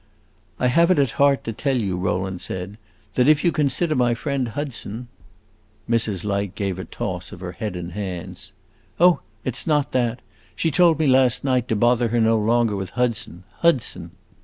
[0.57, 2.79] "I have it at heart to tell you," Rowland said,
[3.13, 5.09] "that if you consider my friend Hudson"
[5.87, 6.25] Mrs.
[6.25, 8.51] Light gave a toss of her head and hands.
[8.99, 10.21] "Oh, it 's not that.
[10.55, 14.09] She told me last night to bother her no longer with Hudson, Hudson!